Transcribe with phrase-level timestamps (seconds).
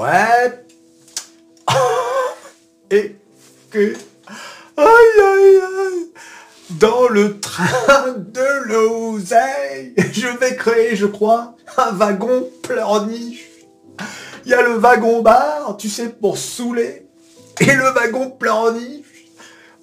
[0.00, 0.64] Ouais.
[2.90, 3.16] Et
[3.70, 3.94] que...
[4.78, 6.06] Aïe, aïe, aïe.
[6.70, 13.46] Dans le train de l'oseille, je vais créer, je crois, un wagon pleurniche.
[14.46, 17.06] Il y a le wagon bar, tu sais, pour saouler.
[17.60, 19.04] Et le wagon pleurniche.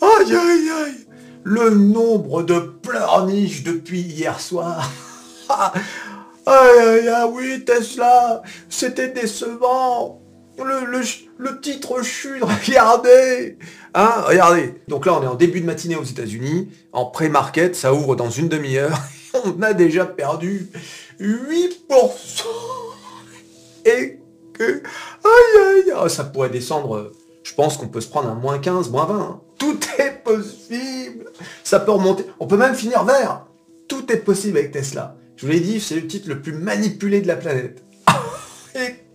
[0.02, 1.08] Aïe, aïe, aïe.
[1.44, 4.90] Le nombre de pleurniches depuis hier soir.
[6.48, 8.42] Aïe, aïe, aïe, oui, Tesla,
[8.78, 10.22] c'était décevant.
[10.60, 13.58] Le, titre chute, regardez
[13.94, 14.74] Hein, regardez.
[14.88, 18.30] Donc là, on est en début de matinée aux États-Unis, en pré-market, ça ouvre dans
[18.30, 18.98] une demi-heure.
[19.46, 20.68] On a déjà perdu
[21.20, 21.74] 8%.
[23.86, 24.20] Et
[24.54, 24.64] que...
[25.24, 27.12] Aïe, aïe, aïe, ça pourrait descendre...
[27.44, 29.20] Je pense qu'on peut se prendre un moins 15, moins 20.
[29.20, 29.42] Hein.
[29.58, 31.32] Tout est possible.
[31.64, 32.26] Ça peut remonter.
[32.40, 33.46] On peut même finir vert.
[33.88, 35.16] Tout est possible avec Tesla.
[35.38, 37.84] Je vous l'ai dit, c'est le titre le plus manipulé de la planète.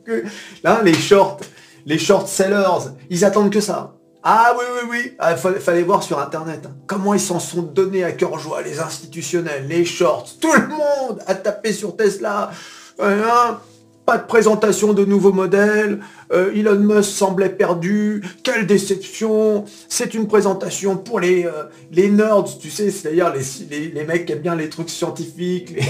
[0.04, 0.24] Que,
[0.64, 1.40] là, les shorts,
[1.86, 3.94] les short sellers, ils attendent que ça.
[4.24, 6.76] Ah oui, oui, oui, ah, fallait, voir sur Internet hein.
[6.86, 11.20] comment ils s'en sont donnés à cœur joie, les institutionnels, les shorts, tout le monde
[11.26, 12.52] a tapé sur Tesla.
[13.00, 13.58] Hein.
[14.06, 15.98] pas de présentation de nouveaux modèles,
[16.32, 22.58] euh, Elon Musk semblait perdu, quelle déception, c'est une présentation pour les, euh, les nerds,
[22.60, 25.74] tu sais, c'est-à-dire les, les, mecs qui aiment bien les trucs scientifiques,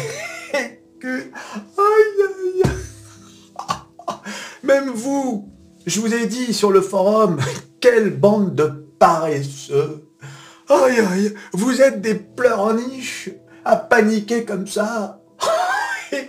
[1.05, 1.33] Aïe,
[1.79, 2.73] aïe,
[4.62, 5.48] Même vous,
[5.86, 7.38] je vous ai dit sur le forum,
[7.80, 8.66] quelle bande de
[8.98, 10.08] paresseux
[10.68, 13.30] Aïe, aïe, vous êtes des pleurs en niche
[13.64, 15.20] à paniquer comme ça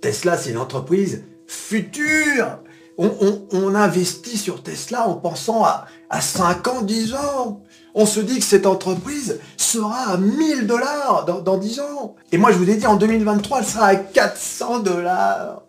[0.00, 2.58] Tesla, c'est une entreprise futur.
[2.98, 7.62] On, investit sur Tesla en pensant à, à 5 ans, 10 ans.
[7.94, 12.16] On se dit que cette entreprise sera à 1000 dollars dans, dans 10 ans.
[12.30, 15.61] Et moi, je vous ai dit, en 2023, elle sera à 400 dollars.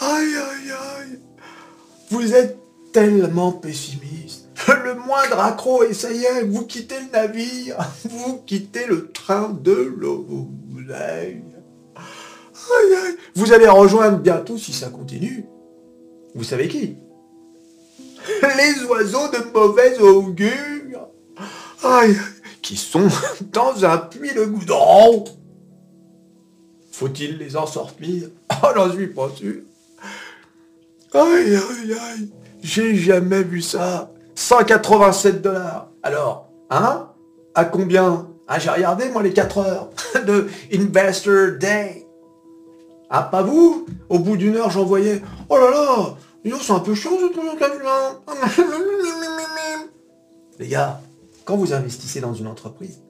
[0.00, 1.18] Aïe, aïe, aïe.
[2.10, 2.58] Vous êtes
[2.92, 4.48] tellement pessimiste.
[4.84, 7.76] Le moindre accro, et ça y est, vous quittez le navire.
[8.04, 10.26] Vous quittez le train de l'eau.
[13.34, 15.44] Vous allez rejoindre bientôt, si ça continue,
[16.34, 16.96] vous savez qui?
[18.42, 21.08] Les oiseaux de mauvaise augure
[21.82, 22.16] Aïe,
[22.60, 23.08] qui sont
[23.52, 25.24] dans un puits de goudron
[26.92, 28.28] Faut-il les en sortir?
[28.62, 29.62] Oh, j'en suis pas sûr.
[31.16, 32.30] Aïe, aïe, aïe,
[32.62, 34.12] j'ai jamais vu ça.
[34.34, 35.90] 187 dollars.
[36.02, 37.08] Alors, hein?
[37.54, 38.28] À combien?
[38.46, 39.90] Ah, j'ai regardé, moi, les 4 heures
[40.26, 42.06] de Investor Day.
[43.08, 43.86] Ah, pas vous?
[44.08, 45.22] Au bout d'une heure, j'en voyais.
[45.48, 46.16] Oh là là
[46.60, 48.20] c'est un peu chaud ce truc-là.
[50.58, 51.00] Les gars,
[51.44, 53.02] quand vous investissez dans une entreprise,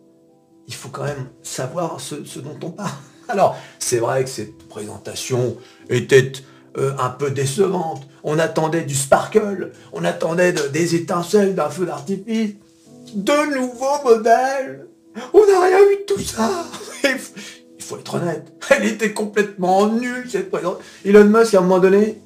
[0.66, 2.90] il faut quand même savoir ce, dont on parle.
[3.28, 5.56] Alors, c'est vrai que cette présentation
[5.88, 6.32] était
[6.76, 8.06] euh, un peu décevante.
[8.24, 12.54] On attendait du sparkle, on attendait des étincelles d'un feu d'artifice,
[13.14, 14.86] de nouveaux modèles.
[15.32, 16.66] On n'a rien vu de tout ça
[17.86, 18.52] faut être honnête.
[18.70, 20.76] Elle était complètement nulle, cette présence.
[21.04, 22.20] Elon Musk, à un moment donné,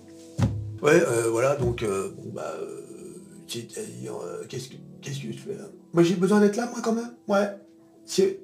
[0.82, 5.64] ouais, euh, voilà, donc, euh, bon, bah, euh, qu'est-ce que je fais là?
[5.92, 7.12] Moi, j'ai besoin d'être là, moi, quand même?
[7.28, 7.48] Ouais.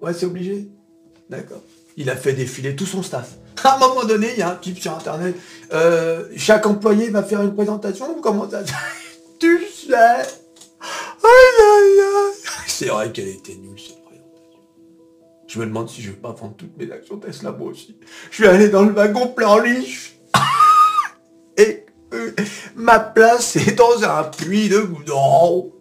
[0.00, 0.68] Ouais, c'est obligé.
[1.30, 1.62] D'accord.
[1.96, 3.36] Il a fait défiler tout son staff.
[3.64, 5.34] À un moment donné, il y a un type sur Internet.
[6.36, 8.20] chaque employé va faire une présentation.
[8.20, 8.62] Comment ça
[9.40, 10.22] Tu sais Aïe,
[11.24, 12.34] aïe, aïe.
[12.66, 13.78] C'est vrai qu'elle était nulle,
[15.56, 17.96] je me demande si je vais pas vendre toutes mes actions Tesla moi aussi.
[18.30, 20.18] Je vais aller dans le wagon plein riche.
[21.56, 22.32] Et euh,
[22.74, 25.72] ma place est dans un puits de goudron.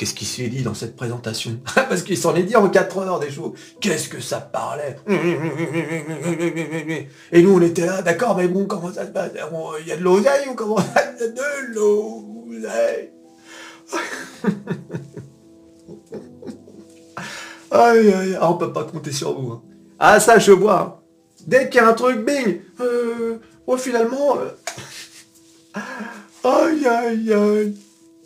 [0.00, 3.20] Qu'est-ce qui s'est dit dans cette présentation Parce qu'il s'en est dit en 4 heures
[3.20, 3.52] des choses.
[3.82, 4.96] Qu'est-ce que ça parlait
[7.32, 9.32] Et nous on était là, d'accord, mais bon, comment ça se passe?
[9.82, 13.10] Il y a de l'oseille ou comment ça De l'oseille
[17.70, 19.52] Aïe, aïe, ah, on peut pas compter sur vous.
[19.52, 19.62] Hein.
[19.98, 21.04] Ah, ça, je vois.
[21.46, 24.38] Dès qu'il y a un truc, bing euh, Oh, finalement...
[24.38, 24.48] Euh,
[26.42, 27.76] aïe, aïe, aïe.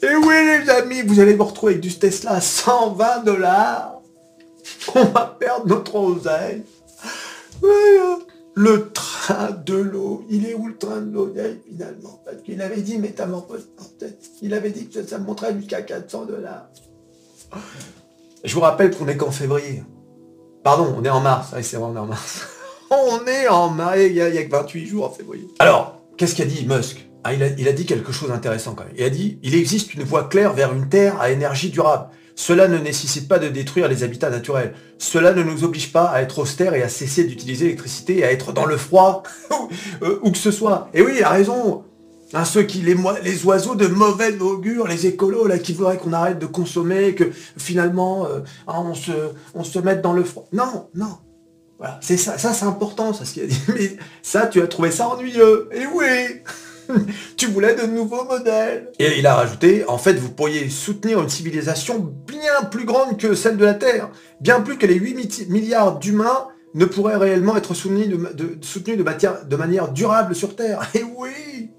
[0.04, 4.02] Et oui, les amis, vous allez vous retrouver avec du Tesla à 120 dollars.
[4.94, 6.62] On va perdre notre oseille.
[8.54, 10.26] Le train de l'eau.
[10.28, 11.32] Il est où le train de l'eau
[11.66, 12.20] finalement?
[12.22, 13.66] Parce qu'il avait dit métamorphose.
[14.42, 16.68] Il avait dit que ça montrait jusqu'à 400 dollars.
[18.44, 19.82] Je vous rappelle qu'on est qu'en février.
[20.62, 21.48] Pardon, on est en mars.
[21.54, 22.46] Ah, c'est vrai, on est en mars.
[22.90, 25.48] on est en mars, il y, a, que 28 jours en février.
[25.60, 27.08] Alors, qu'est-ce qu'a dit Musk?
[27.24, 28.92] Ah, il, a, dit quelque chose d'intéressant quand même.
[28.98, 32.08] Il a dit, il existe une voie claire vers une Terre à énergie durable.
[32.36, 34.74] Cela ne nécessite pas de détruire les habitats naturels.
[34.98, 38.32] Cela ne nous oblige pas à être austère et à cesser d'utiliser l'électricité et à
[38.32, 39.22] être dans le froid,
[40.02, 40.90] euh, où que ce soit.
[40.92, 41.84] Et oui, il a raison.
[42.34, 46.12] Hein, ceux qui, les, les oiseaux de mauvais augure, les écolos, là, qui voudraient qu'on
[46.12, 49.12] arrête de consommer, que finalement, euh, hein, on, se,
[49.54, 50.46] on mette dans le froid.
[50.52, 51.16] Non, non.
[51.78, 53.60] Voilà, c'est ça, ça c'est important, ça, ce qu'il a dit.
[53.68, 55.68] Mais ça, tu as trouvé ça ennuyeux.
[55.72, 56.04] Et oui
[57.36, 58.90] Tu voulais de nouveaux modèles.
[58.98, 63.34] Et il a rajouté, en fait, vous pourriez soutenir une civilisation bien plus grande que
[63.34, 64.10] celle de la Terre.
[64.40, 69.44] Bien plus que les 8 milliards d'humains ne pourraient réellement être soutenus de, de, matière,
[69.44, 70.90] de manière durable sur Terre.
[70.94, 71.70] Et oui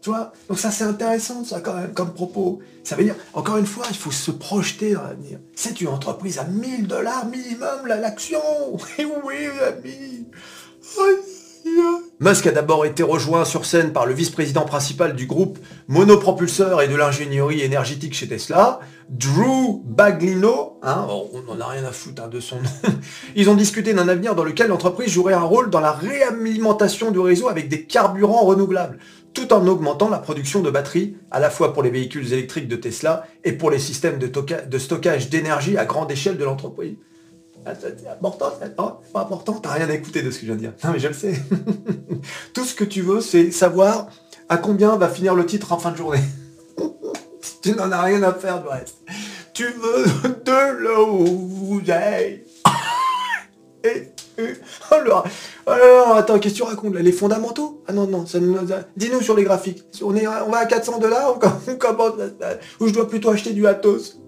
[0.00, 0.32] tu vois?
[0.48, 2.60] Donc ça c'est intéressant ça quand même comme propos.
[2.84, 5.38] Ça veut dire, encore une fois, il faut se projeter dans l'avenir.
[5.54, 8.40] C'est une entreprise à 1000 dollars minimum l'action.
[8.98, 10.26] Et oui, ami.
[12.22, 15.58] Musk a d'abord été rejoint sur scène par le vice-président principal du groupe
[15.88, 21.92] monopropulseur et de l'ingénierie énergétique chez Tesla, Drew Baglino, hein, on n'en a rien à
[21.92, 22.70] foutre hein, de son nom.
[23.36, 27.18] Ils ont discuté d'un avenir dans lequel l'entreprise jouerait un rôle dans la réalimentation du
[27.18, 28.98] réseau avec des carburants renouvelables
[29.32, 32.76] tout en augmentant la production de batteries, à la fois pour les véhicules électriques de
[32.76, 36.96] Tesla et pour les systèmes de, stockage d'énergie à grande échelle de l'entreprise.
[37.64, 40.60] C'est important, c'est pas important, t'as rien à écouter de ce que je viens de
[40.60, 40.72] dire.
[40.84, 41.34] Non mais je le sais.
[42.54, 44.08] Tout ce que tu veux, c'est savoir
[44.48, 46.22] à combien va finir le titre en fin de journée.
[47.62, 48.96] tu n'en as rien à faire du reste.
[49.52, 50.06] Tu veux
[50.44, 51.80] de l'eau,
[53.84, 54.12] et
[54.90, 55.24] là,
[55.66, 57.82] oh attends, qu'est-ce que tu racontes Les fondamentaux?
[57.86, 58.56] Ah non, non, ça nous...
[58.96, 59.84] dis-nous sur les graphiques.
[60.02, 61.38] On, est, on va à 400 dollars
[62.80, 64.20] ou, je dois plutôt acheter du Atos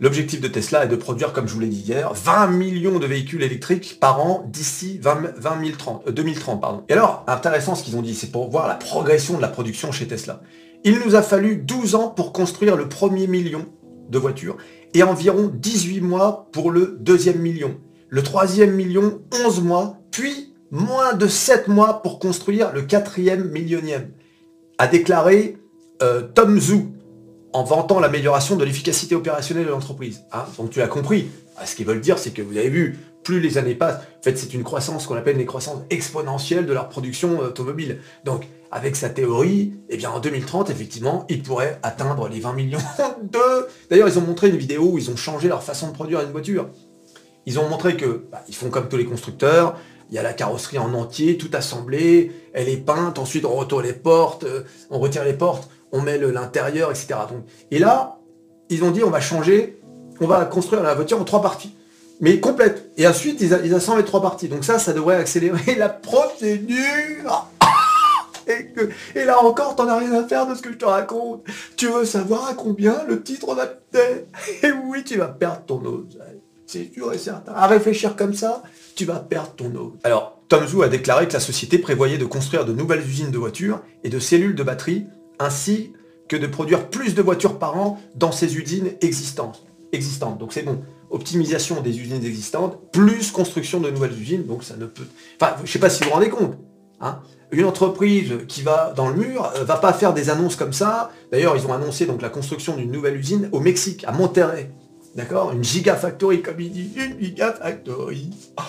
[0.00, 3.06] L'objectif de Tesla est de produire, comme je vous l'ai dit hier, 20 millions de
[3.06, 6.60] véhicules électriques par an d'ici 20, 2030, 2030.
[6.60, 6.82] Pardon.
[6.88, 9.92] Et alors, intéressant ce qu'ils ont dit, c'est pour voir la progression de la production
[9.92, 10.42] chez Tesla.
[10.84, 13.66] Il nous a fallu 12 ans pour construire le premier million
[14.08, 14.56] de voitures
[14.94, 17.78] et environ 18 mois pour le deuxième million
[18.12, 24.10] le troisième million 11 mois, puis moins de 7 mois pour construire le quatrième millionième,
[24.76, 25.56] a déclaré
[26.02, 26.88] euh, Tom Zhu
[27.52, 30.24] en vantant l'amélioration de l'efficacité opérationnelle de l'entreprise.
[30.32, 31.28] Hein, donc tu as compris.
[31.56, 34.22] Ah, ce qu'ils veulent dire, c'est que vous avez vu, plus les années passent, en
[34.22, 37.98] fait c'est une croissance qu'on appelle une croissance exponentielle de leur production automobile.
[38.24, 42.78] Donc avec sa théorie, eh bien en 2030, effectivement, ils pourraient atteindre les 20 millions
[43.22, 43.66] de...
[43.90, 46.30] D'ailleurs, ils ont montré une vidéo où ils ont changé leur façon de produire une
[46.32, 46.68] voiture.
[47.44, 49.76] Ils ont montré que bah, ils font comme tous les constructeurs,
[50.10, 53.84] il y a la carrosserie en entier, tout assemblé, elle est peinte, ensuite on retourne
[53.84, 57.14] les portes, euh, on retire les portes, on met l'intérieur, etc.
[57.70, 58.18] et là,
[58.70, 59.80] ils ont dit on va changer,
[60.20, 61.74] on va construire la voiture en trois parties,
[62.20, 62.90] mais complète.
[62.96, 64.48] Et ensuite, ils, assemblent les trois parties.
[64.48, 67.48] Donc ça, ça devrait accélérer la procédure.
[68.48, 70.84] Et, que, et, là encore, t'en as rien à faire de ce que je te
[70.84, 71.44] raconte.
[71.76, 73.98] Tu veux savoir à combien le titre va te
[74.66, 76.18] Et oui, tu vas perdre ton os.
[76.66, 77.52] C'est sûr et certain.
[77.52, 78.64] À réfléchir comme ça,
[78.96, 79.96] tu vas perdre ton eau.
[80.02, 83.38] Alors, Tom Zhu a déclaré que la société prévoyait de construire de nouvelles usines de
[83.38, 85.06] voitures et de cellules de batterie,
[85.42, 85.92] ainsi
[86.28, 89.66] que de produire plus de voitures par an dans ces usines existantes.
[89.92, 90.38] existantes.
[90.38, 90.82] Donc c'est bon.
[91.10, 95.04] Optimisation des usines existantes, plus construction de nouvelles usines, donc ça ne peut...
[95.38, 96.54] Enfin, je ne sais pas si vous vous rendez compte.
[97.04, 97.18] Hein.
[97.50, 100.72] une entreprise qui va dans le mur ne euh, va pas faire des annonces comme
[100.72, 101.10] ça.
[101.32, 104.70] D'ailleurs, ils ont annoncé donc la construction d'une nouvelle usine au Mexique, à Monterrey.
[105.16, 105.52] D'accord?
[105.52, 106.92] Une gigafactory, comme il dit.
[106.96, 108.30] Une gigafactory.
[108.56, 108.64] Aïe.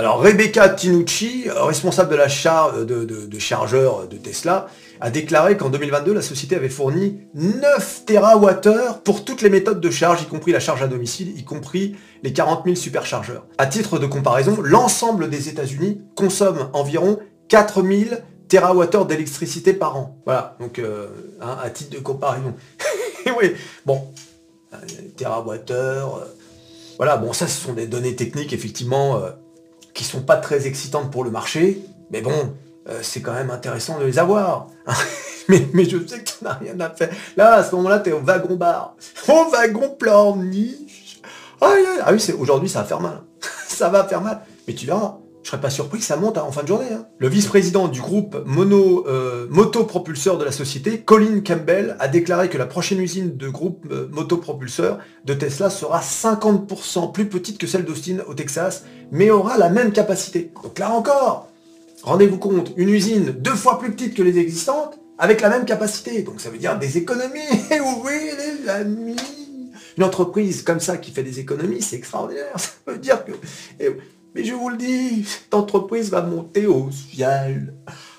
[0.00, 6.14] Alors, Rebecca Tinucci, responsable de l'achat de, de, chargeurs de Tesla, a déclaré qu'en 2022,
[6.14, 10.58] la société avait fourni 9 TWh pour toutes les méthodes de charge, y compris la
[10.58, 13.44] charge à domicile, y compris les 40 000 superchargeurs.
[13.58, 17.18] À titre de comparaison, l'ensemble des États-Unis consomme environ
[17.50, 18.04] 4 000
[18.48, 20.18] TWh d'électricité par an.
[20.24, 21.08] Voilà, donc euh,
[21.42, 22.54] hein, à titre de comparaison.
[23.38, 23.52] oui,
[23.84, 24.00] bon,
[25.18, 26.22] terawattheure.
[26.22, 26.36] Euh,
[26.96, 29.30] voilà, bon, ça, ce sont des données techniques, effectivement, euh,
[30.00, 32.54] qui sont pas très excitantes pour le marché, mais bon,
[32.88, 34.68] euh, c'est quand même intéressant de les avoir.
[35.48, 37.10] mais, je sais que tu n'as rien à faire.
[37.36, 38.96] Là, à ce moment-là, tu es au wagon bar.
[39.28, 41.20] Au wagon plan niche.
[41.60, 43.20] Ah, ah aujourd'hui, ça va faire mal.
[43.68, 44.40] ça va faire mal.
[44.66, 45.18] Mais tu verras.
[45.42, 46.92] Je serais pas surpris que ça monte hein, en fin de journée.
[46.92, 47.06] Hein.
[47.18, 52.58] Le vice-président du groupe mono, euh, motopropulseur de la société, Colin Campbell, a déclaré que
[52.58, 57.84] la prochaine usine de groupe euh, motopropulseur de Tesla sera 50% plus petite que celle
[57.84, 60.52] d'Austin au Texas, mais aura la même capacité.
[60.62, 61.48] Donc là encore,
[62.02, 66.22] rendez-vous compte, une usine deux fois plus petite que les existantes, avec la même capacité.
[66.22, 67.40] Donc ça veut dire des économies.
[68.04, 69.16] oui, les amis
[69.96, 72.52] Une entreprise comme ça qui fait des économies, c'est extraordinaire.
[72.56, 73.32] Ça veut dire que...
[74.34, 77.74] Mais je vous le dis, cette entreprise va monter au ciel.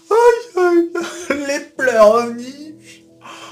[0.10, 0.90] Aïe, aïe,
[1.48, 3.06] les pleurniches.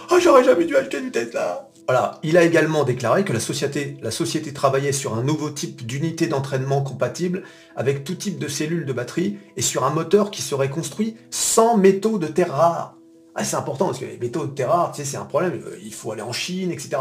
[0.10, 1.70] Aïe, j'aurais jamais dû acheter du Tesla.
[1.88, 5.88] Voilà, il a également déclaré que la société, la société travaillait sur un nouveau type
[5.88, 7.44] d'unité d'entraînement compatible
[7.75, 11.78] avec tout type de cellules de batterie et sur un moteur qui serait construit sans
[11.78, 12.96] métaux de terre rares.
[13.34, 15.62] Ah, c'est important parce que les métaux de terre rares, tu sais, c'est un problème.
[15.66, 16.98] Euh, il faut aller en Chine, etc.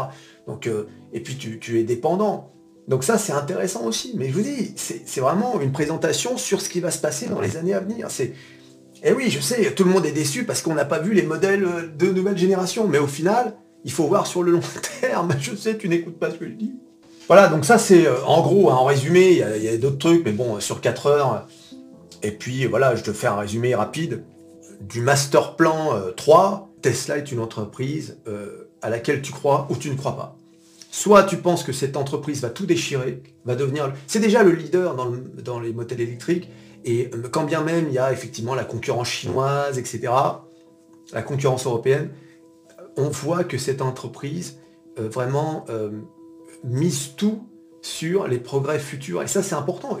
[0.47, 2.53] Donc, euh, et puis tu es dépendant.
[2.89, 4.13] Donc ça, c'est intéressant aussi.
[4.17, 7.39] Mais je vous dis, c'est vraiment une présentation sur ce qui va se passer dans
[7.39, 8.07] les années à venir.
[8.09, 8.33] C'est
[9.03, 11.21] et oui, je sais, tout le monde est déçu parce qu'on n'a pas vu les
[11.21, 11.65] modèles
[11.97, 12.87] de nouvelle génération.
[12.87, 13.55] Mais au final,
[13.85, 14.61] il faut voir sur le long
[15.01, 15.33] terme.
[15.39, 16.73] Je sais, tu n'écoutes pas ce que je dis.
[17.27, 20.25] Voilà, donc ça c'est euh, en gros, hein, en résumé, il y a, d'autres trucs,
[20.25, 21.47] mais bon, sur 4 heures.
[22.23, 24.23] Et puis voilà, je te fais un résumé rapide
[24.81, 26.53] du master plan 3.
[26.67, 30.37] Euh, Tesla est une entreprise euh, à laquelle tu crois ou tu ne crois pas.
[30.91, 33.93] Soit tu penses que cette entreprise va tout déchirer, va devenir...
[34.07, 36.49] C'est déjà le leader dans, les moteurs électriques,
[36.83, 40.11] et quand bien même il y a effectivement la concurrence chinoise, etc.,
[41.13, 42.09] la concurrence européenne,
[42.97, 44.57] on voit que cette entreprise
[44.99, 45.89] euh, vraiment euh,
[46.63, 47.47] mise tout
[47.81, 49.21] sur les progrès futurs.
[49.23, 49.97] Et ça, c'est important.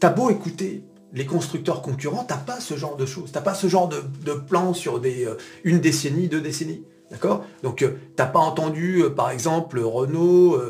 [0.00, 0.82] T'as beau écouter
[1.12, 3.30] les constructeurs concurrents, t'as pas ce genre de choses.
[3.32, 6.84] T'as pas ce genre de, plan sur euh, une décennie, deux décennies.
[7.10, 7.44] D'accord?
[7.62, 7.84] Donc,
[8.16, 10.60] t'as pas entendu, par exemple, Renault,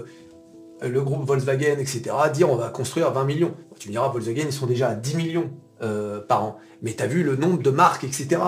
[0.83, 2.03] le groupe Volkswagen, etc.,
[2.33, 3.55] dire on va construire 20 millions.
[3.79, 5.51] Tu me diras, Volkswagen, ils sont déjà à 10 millions
[5.83, 6.59] euh, par an.
[6.81, 8.39] Mais tu as vu le nombre de marques, etc.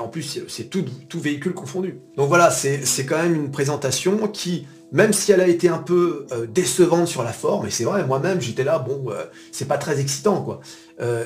[0.00, 1.98] En plus, c'est tout, véhicule confondu.
[2.16, 6.26] Donc voilà, c'est, quand même une présentation qui, même si elle a été un peu
[6.32, 9.76] euh, décevante sur la forme, et c'est vrai, moi-même, j'étais là, bon, euh, c'est pas
[9.76, 10.60] très excitant, quoi.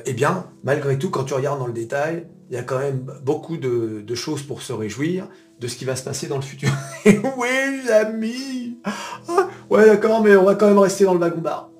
[0.04, 3.06] eh bien, malgré tout, quand tu regardes dans le détail, il y a quand même
[3.22, 5.28] beaucoup de, choses pour se réjouir
[5.60, 6.70] de ce qui va se passer dans le futur.
[7.36, 11.70] Oui, amis ah, Ouais, d'accord, mais on va quand même rester dans le wagon-bar.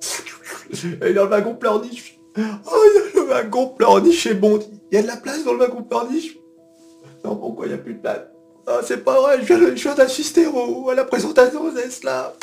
[1.01, 4.59] Et dans le wagon pleurniche, Oh, il y a le wagon pleurniche et bon.
[4.91, 6.37] Il y a de la place dans le wagon pleurniche
[7.23, 8.21] Non, pourquoi il n'y a plus de place?
[8.67, 12.33] Ah, c'est pas vrai, je viens, d'assister à la présentation de Tesla.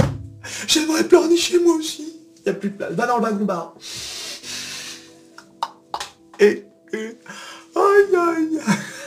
[0.67, 2.21] J'aimerais pleurnicher moi aussi.
[2.38, 2.93] Il n'y a plus de place.
[2.93, 3.75] Va dans le wagon bar.
[6.41, 7.19] Et, et...
[7.76, 8.61] Aïe, aïe,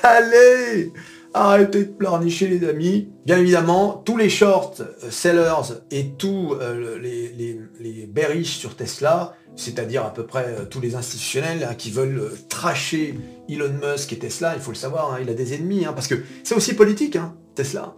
[0.03, 0.91] allez
[1.33, 3.09] Arrêtez de pleurnicher les amis.
[3.25, 7.33] Bien évidemment, tous les short sellers et tous euh, les,
[7.79, 12.37] les, sur Tesla c'est-à-dire à peu près euh, tous les institutionnels hein, qui veulent euh,
[12.47, 13.15] tracher
[13.49, 16.07] Elon Musk et Tesla, il faut le savoir, hein, il a des ennemis, hein, parce
[16.07, 17.17] que c'est aussi politique,
[17.55, 17.95] Tesla.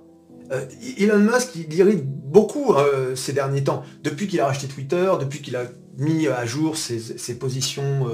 [0.51, 0.65] Euh,
[0.97, 2.73] Elon Musk, il irrite beaucoup
[3.15, 5.63] ces derniers temps, depuis qu'il a racheté Twitter, depuis qu'il a
[5.97, 8.07] mis à jour ses, positions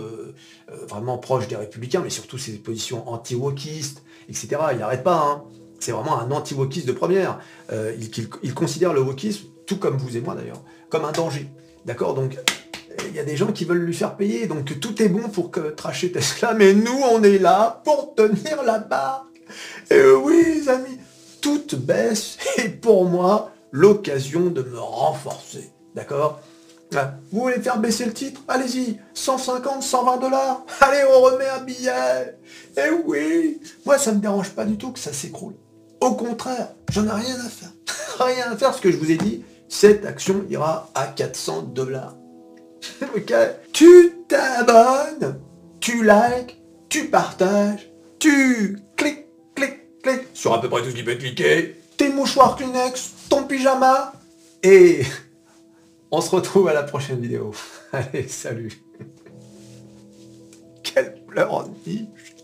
[0.88, 4.48] vraiment proches des républicains, mais surtout ses positions anti-wokistes, etc.
[4.74, 5.46] Il n'arrête pas,
[5.80, 7.40] c'est vraiment un anti-wokiste de première.
[7.72, 8.10] Il,
[8.44, 11.50] il, considère le wokisme, tout comme vous et moi d'ailleurs, comme un danger.
[11.86, 12.14] D'accord?
[12.14, 12.38] Donc
[13.08, 15.52] il y a des gens qui veulent lui faire payer, donc tout est bon pour
[15.52, 19.28] que tracher Tesla, mais nous, on est là pour tenir la barre.
[19.90, 20.98] Et oui, les amis,
[21.42, 25.70] toute baisse est pour moi l'occasion de me renforcer.
[25.94, 26.42] D'accord?
[27.32, 28.42] Vous voulez faire baisser le titre?
[28.48, 30.66] Allez-y, 150, 120 dollars.
[30.82, 32.38] Allez, on remet un billet.
[32.78, 35.56] Et oui, moi, ça me dérange pas du tout que ça s'écroule.
[36.02, 37.72] Au contraire, j'en ai rien à faire.
[38.20, 42.16] rien à faire, ce que je vous ai dit, cette action ira à 400 dollars.
[43.74, 45.40] Tu t'abonnes,
[45.80, 49.26] tu likes, tu partages, tu cliques,
[49.56, 53.12] cliques, cliques sur à peu près tout ce qui peut être cliqué, tes mouchoirs Kleenex,
[53.30, 54.14] ton pyjama,
[54.64, 55.04] et
[56.12, 57.52] on se retrouve à la prochaine vidéo.
[57.92, 58.72] Allez, salut.
[60.84, 62.36] Quelle pleure en niche.